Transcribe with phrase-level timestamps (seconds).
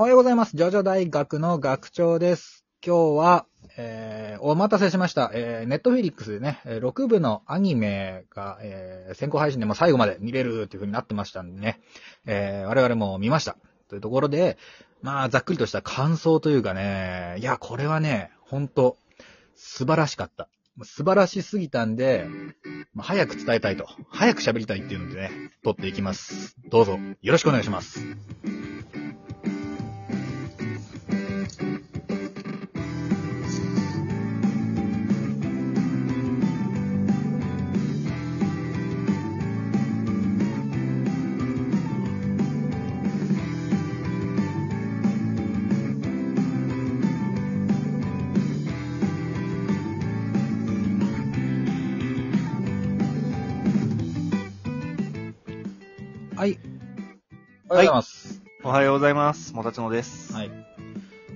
[0.00, 0.56] おはようございます。
[0.56, 2.64] ジョジョ大学の学長です。
[2.86, 5.32] 今日は、えー、お待たせしました。
[5.34, 11.80] えー、ネットフィリックスでね、6部のアニメが、えー、先行配信でも最後まで見れるっていう風になってましたんでね、
[12.26, 13.56] えー、我々も見ました。
[13.88, 14.56] というところで、
[15.02, 18.98] まあ、ざっくりとした感想というかね、いや、これはね、ほんと、
[19.56, 20.48] 素晴らしかった。
[20.84, 22.28] 素晴らしすぎたんで、
[22.94, 25.30] まあ、早く伝えたいと、早く喋りたいっていうのでね、
[25.64, 26.54] 撮っていきます。
[26.68, 27.98] どうぞ、よろしくお願いします。
[57.70, 58.42] おはようございます。
[58.64, 59.52] おはようございます。
[59.54, 60.32] もたちのです。
[60.32, 60.50] はい。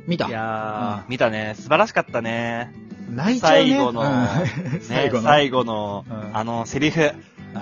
[0.06, 1.54] 見たいやー、見たね。
[1.56, 2.72] 素晴らしかったね。
[3.10, 3.70] 泣いちゃうね。
[3.70, 5.22] 最後のうんね最後の。
[5.22, 7.00] 最後の、うんあの、セリフ。
[7.00, 7.14] はい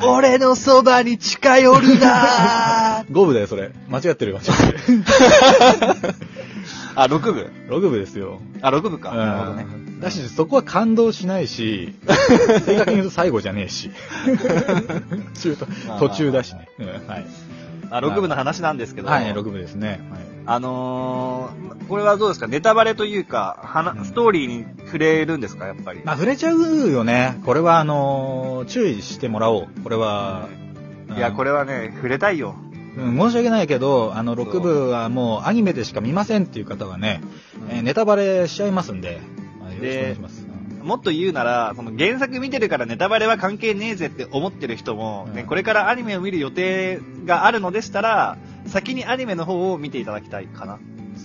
[0.06, 3.72] 俺のそばに近寄るなー 五部だよ、それ。
[3.88, 5.04] 間違ってる、間違ってる。
[6.94, 8.40] あ、6部六部ですよ。
[8.62, 9.10] あ、6部か。
[9.10, 9.66] うんなるほどね。
[10.00, 11.96] だし、そこは感動しないし、
[12.64, 13.90] 正確に言うと最後じゃねえし。
[15.42, 16.68] 中途まあ途中だしね。
[16.78, 17.26] うんはい。
[17.90, 19.08] あ、6部の話なんですけど。
[19.08, 20.00] はい、六部ですね。
[20.46, 22.46] あのー、これはどうですか？
[22.46, 25.66] ネタバレというか、はなストーリーに触れるんですか？
[25.66, 26.00] やっぱり。
[26.04, 27.40] まあ、触れちゃうよね。
[27.44, 29.68] これは、あのー注意してもらおう。
[29.82, 30.48] これは、
[31.16, 32.54] いや、これ、れはね、触れたいよ。
[32.56, 32.70] うん
[33.16, 37.20] 申し訳ないけど、あの、そう6部はもうアニメでしか見ませんっていう方はね、
[37.68, 39.20] えーネタバレしちゃいますんで、
[39.60, 40.39] まあよろしくお願いします。
[40.80, 50.78] うんもっと言うなら、その原作見てるからネタバレは関係ねえぜって思ってる人も、ねうんこれからアニメを見る予定があるのでしたら、先にアニメの方を見ていただきたいかな。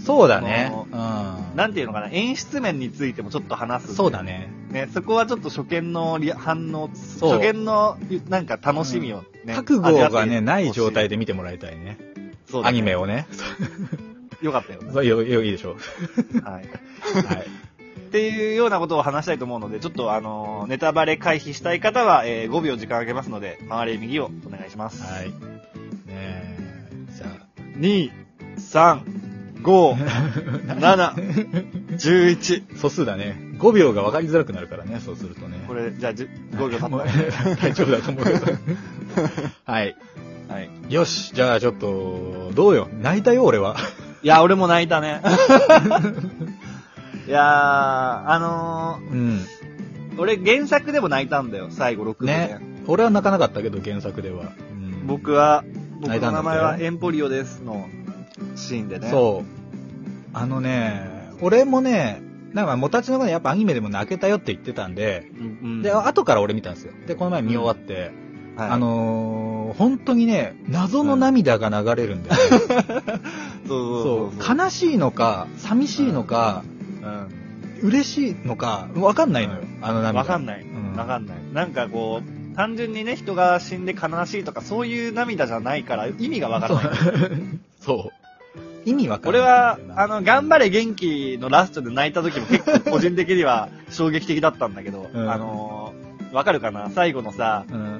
[0.05, 0.71] そうだね。
[0.91, 1.57] あうん。
[1.57, 3.95] なんていうのかな、演出面についてもちょっと話す。
[3.95, 4.49] そうだね。
[4.69, 7.97] ね、そこはちょっと初見のリア反応、そう初見の
[8.29, 9.55] なんか楽しみをね。
[9.55, 11.15] 覚悟がね、ない状態で。
[11.15, 11.97] で見てもらいたいね。
[12.49, 13.27] そうだねアニメをね。
[14.41, 14.91] よかったよね。
[14.93, 15.77] そうよ、よ、いいでしょ
[16.33, 16.41] う。
[16.41, 16.65] はい。
[17.25, 17.47] はい。
[18.15, 25.03] っていうようなことを話したいと思うので、ちょっとあのーネタバレ回避したい方は、えー5秒時間あげますので、回れ右をお願いします。
[25.03, 25.31] はい。
[25.31, 25.33] ね
[26.07, 26.57] え、
[27.13, 27.25] じゃ
[27.77, 28.11] 2、
[28.55, 29.01] 3、
[29.61, 29.93] 5、
[30.71, 31.13] あ。
[31.13, 32.63] 7、11。
[32.79, 33.35] 素数だね。
[33.59, 35.57] 5秒が分かりづらくなるからね、そうするとね。
[35.67, 38.45] これ、じゃあ、じゅ5秒経っ大丈夫だと思うけど。
[39.65, 39.97] はい。
[40.47, 40.53] た。
[40.53, 40.69] はい。
[40.87, 42.87] よし、じゃあちょっと、どうよ。
[43.01, 43.75] 泣いたよ、俺は。
[44.25, 45.21] いや、俺も泣いたね。
[47.27, 49.39] いやー、あのうん。
[49.39, 49.45] ー、
[50.17, 52.31] 俺原作でも泣いたんだよ、最後6部で。
[52.31, 52.59] ね。
[52.87, 54.51] 俺は泣かなかったけど、原作では。
[54.71, 55.63] うん、僕は、
[55.99, 57.89] 僕の名前はエンポリオですの
[58.55, 59.09] シーンでね。
[59.09, 60.37] そう。
[60.37, 62.21] あのね、俺もね、
[62.53, 65.45] なんか、もたちの方がやっぱアニメでも泣けたよって言ってたんで、うん。
[65.45, 66.93] うんで、後から俺見たんですよ。
[67.07, 68.11] で、この前見終わって、
[68.55, 72.59] はいあのー、本当にね、謎の涙が流れるんだよね。
[73.67, 74.57] そうそう。
[74.57, 76.74] 悲しいのか、寂しいのか、うん。
[77.81, 80.19] 嬉しいのか、わかんないのよ、あの涙。
[80.19, 80.61] わかんない。
[80.61, 81.37] うんわかんない。
[81.53, 86.85] なんかこう、単純にね、人が死んで悲しいとか、そういう涙じゃないから、意味がわからない。
[87.81, 88.89] そう。
[88.89, 89.41] 意味わかんない。
[89.41, 96.89] 俺は、あの、頑張れ元気のラストで泣いた時も結構個人的には衝撃的だったんだけど、うんあのー、わかるかな？
[96.89, 97.94] 最後のさ、うん、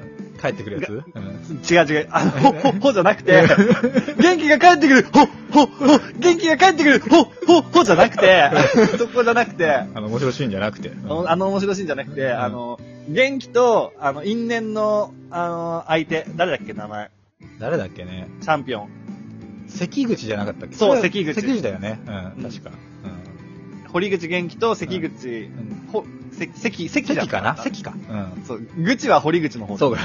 [0.46, 1.26] 帰ってくるやつ、うん
[1.70, 3.44] 違う違う、あの、ほ、ほ、ほじゃなくて、
[4.20, 8.50] 元気が帰ってくるほ、ほ、ほ、元気が帰ってくるほ、ほ、ほじゃなくて、
[8.98, 10.90] そこじゃなくて、あの、面白いシーンじゃなくて。
[10.90, 12.80] うんあの面白いシーンじゃなくて、あの、
[13.10, 17.10] 元気と、あの、因縁の、あの、相手、誰だっけ、名前？
[17.60, 18.28] 誰だっけね？
[18.42, 18.90] チャンピオン。
[19.68, 20.76] 関口じゃなかったっけ？
[20.76, 22.00] そう関口関口だよね。
[22.08, 22.72] うん、うん確か。
[23.96, 25.88] 堀口元気と関口、うん。
[25.92, 27.56] ほ、せ関、関じゃ関かな？
[27.56, 27.94] 関関か。
[28.38, 28.46] うん。
[28.46, 30.02] そう、口は堀口の方そうか。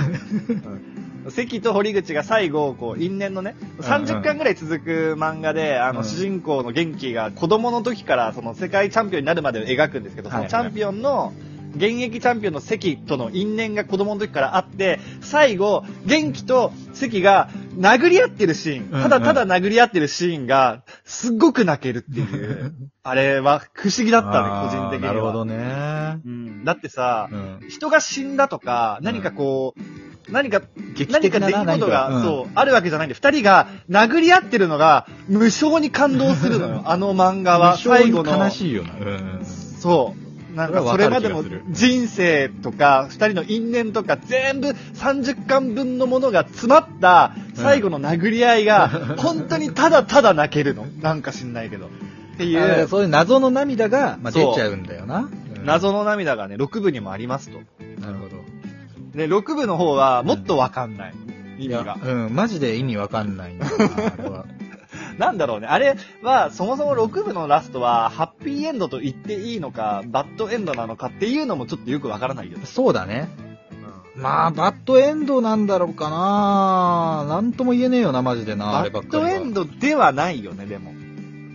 [1.25, 1.31] うん。
[1.31, 6.05] 関と堀口が最後、こう、因縁のね、うん30巻ぐらい続く漫画で、あの、うん。
[6.07, 10.53] 主人公の元気が子供の時から、その世界チャンピオンになるまでを描くんですけど、そはいはい。
[10.53, 11.33] のチャンピオンの、
[11.73, 17.49] 現役チャンピオンの関との因縁が子供の時からあって、最後、元気と関が
[17.81, 25.13] 殴り合ってるシーン、うんただただ殴り合ってるシーンが、すっごく泣けるっていう、あれは不思議だったね、個人的には。
[25.15, 26.21] なるほどね。
[26.25, 26.65] うん。
[26.65, 27.69] だってさ、うん。
[27.69, 30.61] 人が死んだとか、何かこう、何か、
[30.95, 37.79] 劇何か出的なな来事が、そう、あるわけじゃないんで、二人が殴り合ってるのが、無性に感動するのよ、あの漫画は。
[37.79, 38.37] 最後の。
[38.37, 38.93] 悲しいよな。
[38.95, 38.97] う
[39.41, 39.45] ん。
[39.45, 40.20] そう。
[40.55, 48.89] なんかそれまでの人生とか、二人の因縁とか全部30巻分のものが詰まった最後の殴り合いが、
[49.19, 50.87] 本当にただただ泣けるの。
[51.01, 51.87] なんか知んないけど。
[51.87, 51.89] っ
[52.37, 55.21] ていう、そういう謎の涙が、まあ、出ちゃうんだよな。
[55.21, 57.59] うん謎の涙がね、6部にもありますと。
[58.01, 58.37] なるほど。
[59.15, 61.15] で、6部の方はもっとわかんない。
[61.59, 62.13] 意い味がや。
[62.13, 64.47] うん、マジで意味わかんないんだよな、あれは。
[65.21, 65.67] なんだろうね。
[65.67, 72.65] あれは、そもそも6部のラストは、ハッピーエンドと言っていいのか、バッドエンドなのかっていうのもちょっとよくわからないよね。
[72.65, 73.29] そうだね。
[74.17, 79.29] まあ、バッドエンドなんだろうかななんとも言えねえよな、マジでな、あバッド。
[79.29, 80.93] エンドではないよね、でも。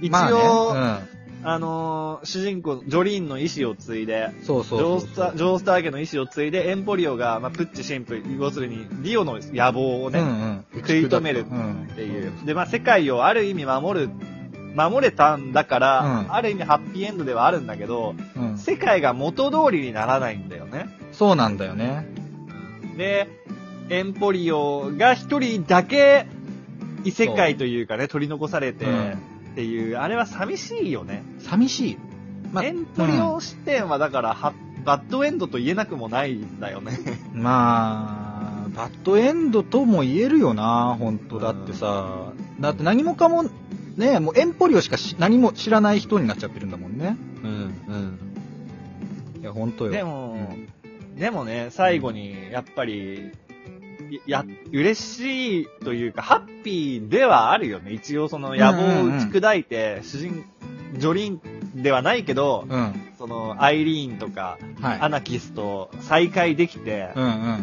[0.02, 1.15] 一ま応、あね
[1.46, 4.80] あのー主人公、ジョリーンの意思を継いで、うん、そうそう。
[4.80, 12.32] ジョそうースター、ジョースター家の意思を継いで、エンポリオが、まあ、プッチ神父、要するに、ディオの野望をね、うんうん、食い止めるうんっていう。
[12.46, 14.10] で、まあ、世界をある意味守る、
[14.76, 16.34] 守れたんだから、うん。
[16.34, 20.88] ある意味ハッピーエンドではあるんだけど、うん、世界が元通りにならないんだよね。
[21.12, 22.08] そうなんだよね。
[22.98, 23.30] で、
[23.90, 26.26] エンポリオが一人だけ
[27.04, 31.24] 異世界というかね、取り残されて、うんっていう、あれは寂しいよね。
[31.40, 31.98] 寂しい。
[32.52, 34.54] まエンポリオ視点はだから、は
[34.84, 37.00] バッドエンドと言えなくもないんだよね。
[37.34, 42.34] うんまあ、バッドエンドとも言えるよな、本当だってさ。
[42.60, 43.46] だって何もかも、
[43.96, 47.16] ね、もうエンポリオしかし何も知らない人になっちゃってるんだもんね。
[47.44, 49.40] うん、うん。
[49.42, 49.92] いや、本当よ。
[49.92, 50.50] でも、
[51.18, 53.45] でもね、最後に、やっぱり、い
[54.26, 57.92] や、嬉しいというか、ハッピーではあるよね。
[57.92, 60.46] 一応その野望を打ち砕いて、主人、
[60.98, 61.42] ジョリン
[61.76, 62.94] ではないけど、うん。
[63.18, 65.00] その、アイリーンとか、はい。
[65.02, 67.56] アナキスと再会できて、うんうん。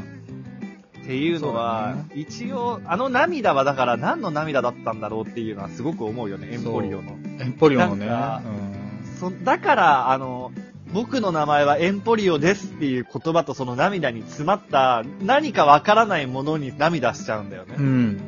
[1.03, 7.17] っていうのは、そう一応、あの涙はだから何の涙だったんだろうっていうのはすごく思うよね、エンポリオの。
[7.41, 8.07] エンポリオのね。
[8.07, 8.83] うん
[9.23, 10.51] そだから、あの、
[10.93, 17.77] 僕の名前はエンポリオですっていう言葉とその涙に詰まった何かわからないものに涙しちゃうんだよね。
[17.79, 18.21] うん。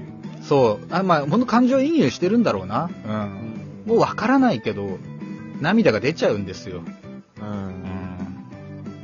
[0.42, 0.86] そう。
[0.90, 2.90] あ、まあ、ほんと感情移入してるんだろうな。
[3.06, 3.08] う。
[3.08, 3.82] うんん。
[3.86, 4.98] もうわからないけど、
[5.60, 6.82] 涙が出ちゃうんですよ。
[7.40, 7.46] うん。
[7.46, 7.74] うん。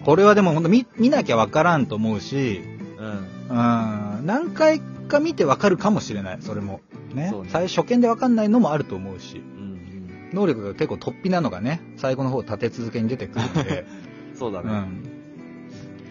[0.05, 2.63] これはでもほんと見、見なきゃわからんと思うし、
[2.99, 3.07] うん。
[3.51, 4.27] うん。
[4.27, 6.81] 何回か見てわかるかもしれない、それも。
[7.15, 7.31] ね。
[7.31, 9.37] ね最初見でわかんないのもあると思うし。
[9.37, 9.60] うん。
[10.33, 13.87] 能力が結構突飛なのがね、最後の方立て続けに出てくるんで。
[14.35, 14.71] そうだね。
[14.71, 15.11] うん。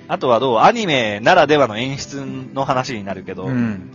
[0.07, 0.60] あとはどう？
[0.60, 3.89] アニメならではの演出の話になるけど、うん。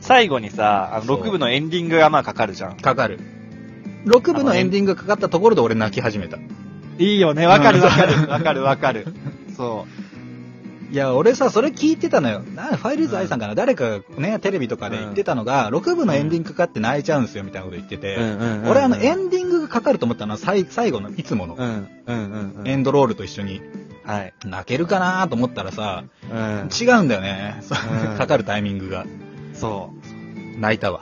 [0.00, 2.76] 最後にさ、あのそう6部のエンディングがまあかかるじゃん。
[2.76, 3.20] かかる。
[4.06, 6.38] 6部のエンディングがかかったところで俺泣き始めた。
[6.98, 7.46] いいよね。
[7.46, 8.28] わかるわかる。
[8.28, 9.06] わかるわかる。
[9.56, 9.86] そ
[10.90, 12.40] いや、俺さ、それ聞いてたのよ。
[12.40, 18.16] なファイルズ愛さんかな、誰かがね、テレビとかで言ってたのが、6部のエンディングかかって泣いちゃうんですよ、みたいなこと言ってて。
[18.16, 21.88] ん俺あの、エンディングがかかると思ったのは、最最後の、いつもの、うん。
[22.06, 22.68] うんうんうん。
[22.68, 23.60] エンドロールと一緒に、
[24.04, 24.32] はい。
[24.44, 26.68] 泣けるかなと思ったらさ、うん。
[26.68, 27.62] 違うんだよね。
[28.18, 29.06] かかるタイミングが。
[29.54, 29.92] そ
[30.56, 30.60] う。
[30.60, 31.00] 泣いたわ。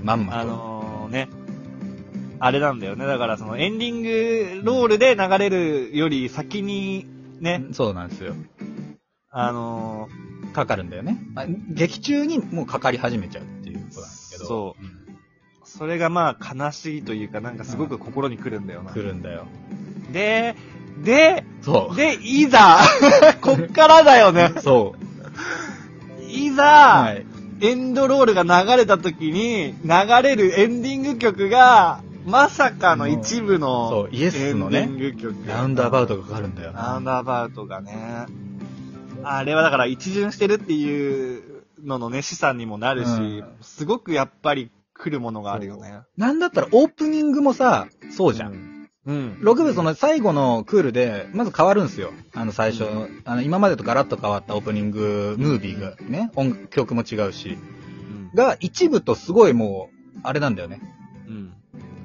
[0.00, 0.48] うん、まんまあと。
[0.48, 1.28] のー、ね。
[2.38, 3.06] あれなんだよね。
[3.06, 7.06] だからそのエンディングロールで流れるより先に、
[7.40, 8.34] ね、そうなんですよ。
[9.30, 10.08] あの
[10.52, 11.18] かかるんだよね。
[11.34, 14.46] まあ劇中にもうかかり始めちゃうっていうことなんですけど。
[14.46, 14.96] そう
[15.64, 18.92] それがまあ悲しいというかなんかすごく心に来るんだよな。
[18.92, 19.46] 来るんだよ。
[20.12, 20.54] で、
[21.02, 22.78] で、そで、いざ
[23.42, 24.60] こっからだよねう。。
[24.60, 24.94] そ
[26.20, 26.22] う。
[26.24, 27.26] いざ、はい。
[27.60, 34.88] エンドロールが流れた時に流れるエンディング曲が、まさかの一部の、そうイエスのね。
[35.46, 36.80] ラウンドアバウトがかかるんだよな。
[36.80, 38.26] ラウンドアバウトがね。
[39.28, 46.00] あれはだから一巡してるっていうののね、資産にもなるし、うんすごくやっぱり来るものがあるよね。
[46.16, 48.54] なんだったらオープニングもさ、そうじゃん。
[48.54, 48.90] ん。
[49.06, 49.38] うん。
[49.42, 52.12] 6部その最後のクールで、まず変わるんですよ。
[52.34, 52.84] あの最初、
[53.24, 57.58] あの今までとガラッと変わったオープニングムービーがね、音曲も違うし、
[58.34, 60.80] が一部とすごいもう、あれなんだよね。
[61.28, 61.52] うん。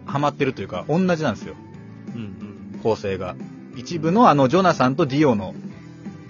[0.05, 1.55] ハマってるというか、同じなんですよ。
[2.15, 2.79] うん。
[2.83, 3.35] 構成が。
[3.75, 5.55] 一部のあのジョナサンとディオの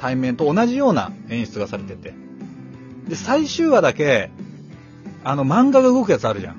[0.02, 2.12] 対面と同じような演出がされてて。
[3.08, 4.32] で、最終話だけ、
[5.24, 6.56] あの漫画が動くやつあるじゃん。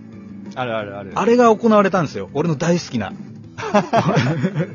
[0.55, 1.11] あるあるある。
[1.17, 2.31] あれが行われたんですよ。
[2.35, 3.13] 俺の大好きな。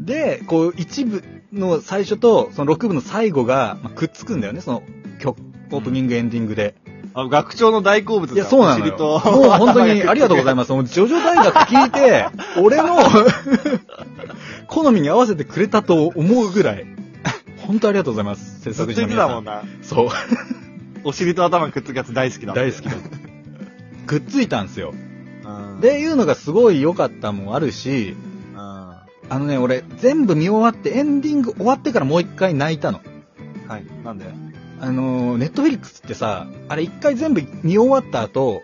[0.00, 4.82] で、こう、一部の最初と、その6部の最後が、まあくっつくんだよね、その
[5.18, 5.38] 曲、
[5.72, 6.74] オープニング、エンディングで。
[7.12, 8.96] あ学長の大好物だいや、そうなのよ。
[8.98, 10.72] もう本当に ありがとうございます。
[10.72, 12.26] もう、ジョジョ大学聞いて、
[12.60, 12.98] 俺の
[14.68, 16.99] 好みに合わせてくれたと思うぐらい。
[17.70, 18.62] 本当ありがとうございます。
[18.62, 19.44] 制作者の皆さん。
[19.44, 19.84] 言ってたもんな。
[19.86, 20.08] そう。
[21.04, 22.52] お尻と頭くっつくやつ大好きだ。
[22.52, 22.96] 大好きだ。
[24.08, 24.92] くっついたんですよ。
[25.44, 25.80] うん。
[25.80, 28.16] で、いうのがすごい良かったもんあるし、
[28.54, 28.58] うん。
[28.58, 33.02] あのね、俺、全部見終わって、エンディング終わってからもう一回泣いたの。
[33.68, 33.84] はい。
[34.04, 34.24] なんで？
[34.80, 38.62] あのー、ネットフィリックスってさ、あれ一回全部見終わった後、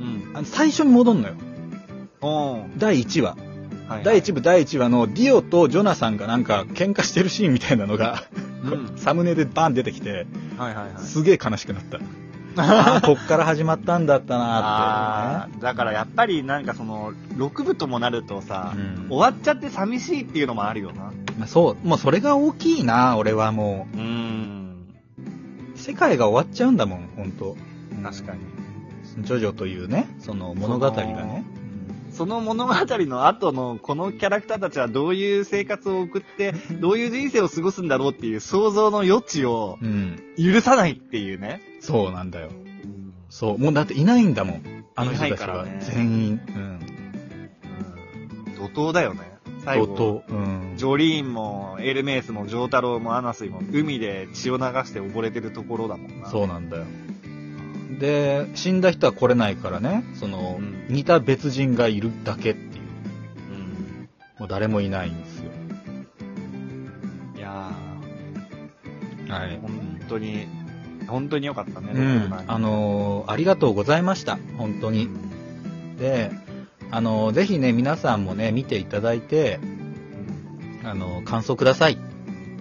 [0.00, 0.32] うん。
[0.34, 1.34] あの最初に戻んのよ。
[2.76, 3.36] 第1話。
[3.86, 4.04] はい。
[4.04, 8.24] 第1部第1話のディオとジョナサンがなんか喧嘩してるシーンみたいなのが、
[8.64, 8.98] うん。
[8.98, 11.02] サムネでバン出てきて、はいはいはい。
[11.02, 11.98] すげえ悲しくなった。
[12.60, 21.12] ああ、こっから始まったんだったなーって、あーだからやっぱりなんかその、6部ともなるとさ、うん終わっちゃって寂しいっていうのもあるよな。
[21.38, 23.98] まあそう、もうそれが大きいな、俺はもう。
[23.98, 24.00] う。
[25.76, 27.56] 世界が終わっちゃうんだもん、ほんと。
[28.02, 28.40] 確かに。
[29.24, 31.44] ジョジョというね、その物語がね。
[32.18, 40.20] その物語の後のこのキャラクターたちはどういう生活を送って、 どういう人生を過ごすんだろうっていう想像の余地をうん。
[40.36, 41.62] 許さないっていうね。
[41.78, 42.48] そうなんだよ。
[43.28, 43.58] そう。
[43.58, 44.84] もうだっていないんだもん。
[44.96, 45.64] あの人たちは。
[45.78, 46.40] 全員。
[46.48, 46.80] うん。
[48.56, 49.20] 怒涛だよね。
[49.64, 49.86] 最後。
[49.86, 50.74] と、うん。
[50.76, 56.28] ジョリーンも、エルメイスも、ジョータロウも、アナスイも、海で血を流して溺れてるところだもんな。
[56.28, 56.84] そうなんだよ。
[57.98, 62.64] で、死んだ人は来れないからね、その、うん似た別人がいるだけっていう。
[63.50, 64.08] うん。
[64.38, 65.50] もう誰もいないんですよ。
[67.36, 67.50] いや
[69.28, 69.60] はいー、。
[69.60, 70.46] 本当に、
[71.06, 71.92] 本当に良かったね。
[71.94, 72.34] うん。
[72.46, 74.38] あのーありがとうございました。
[74.56, 75.10] 本当に。
[75.98, 76.30] で、
[76.90, 79.60] あのーぜひね、皆さんもね、見ていただいて、
[80.84, 81.98] あのー感想ください。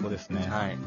[0.01, 0.45] そうですね。
[0.49, 0.77] はい。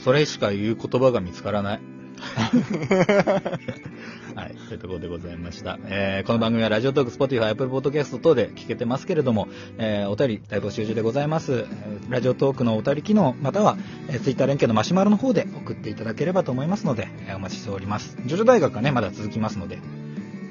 [0.00, 1.80] それしか言う言葉が見つからない。
[4.34, 4.54] はい。
[4.68, 5.78] というところでございました。
[5.86, 9.48] えー、この番組はラジオトーク、 Spotify、 Apple Podcast 等で聞けてますけれども、
[9.78, 11.52] えー、お便り大募集中でございます。
[11.52, 11.66] えー
[12.10, 13.76] ラジオトークのお便り機能、または、
[14.08, 18.16] えー、ツイッター連携のマシュマロの方で送っていただければと思いますので、えーお待ちしております。
[18.26, 19.78] ジョジョ大学はね、まだ続きますので、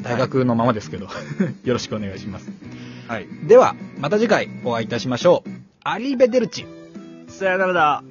[0.01, 1.07] 大学のままですけど、
[1.63, 2.51] よろしくお願いします。
[3.07, 3.27] はい。
[3.47, 5.49] では、また次回お会いいたしましょう。
[5.83, 6.65] アリーベデルチ。
[7.27, 8.03] さよならだ。